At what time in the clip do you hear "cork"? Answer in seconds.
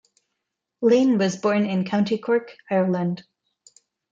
2.17-2.57